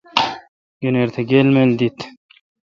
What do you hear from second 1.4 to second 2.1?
مِل دیت۔